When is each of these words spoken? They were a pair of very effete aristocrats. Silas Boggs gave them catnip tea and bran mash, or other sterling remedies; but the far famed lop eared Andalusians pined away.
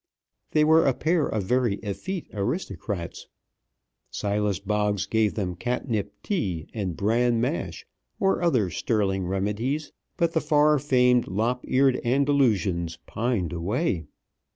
They 0.53 0.63
were 0.63 0.87
a 0.87 0.95
pair 0.95 1.27
of 1.27 1.43
very 1.43 1.75
effete 1.83 2.31
aristocrats. 2.33 3.27
Silas 4.09 4.57
Boggs 4.57 5.05
gave 5.05 5.35
them 5.35 5.55
catnip 5.55 6.11
tea 6.23 6.65
and 6.73 6.97
bran 6.97 7.39
mash, 7.39 7.85
or 8.19 8.41
other 8.41 8.71
sterling 8.71 9.27
remedies; 9.27 9.91
but 10.17 10.31
the 10.33 10.41
far 10.41 10.79
famed 10.79 11.27
lop 11.27 11.59
eared 11.69 12.01
Andalusians 12.03 12.97
pined 13.05 13.53
away. 13.53 14.05